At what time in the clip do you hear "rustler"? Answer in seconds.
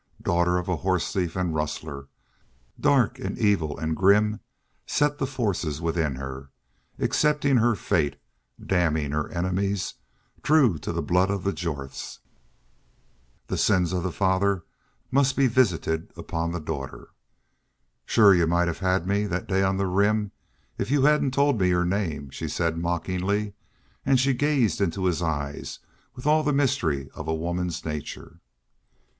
1.53-2.07